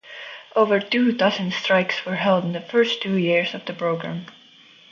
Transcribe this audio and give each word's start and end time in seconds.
Over 0.55 0.79
two 0.79 1.11
dozen 1.11 1.51
strikes 1.51 2.07
were 2.07 2.15
held 2.15 2.43
in 2.43 2.53
the 2.53 2.59
first 2.61 3.03
two 3.03 3.17
years 3.17 3.53
of 3.53 3.65
the 3.65 3.73
program. 3.73 4.25